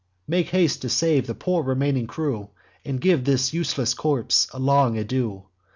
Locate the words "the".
1.27-1.35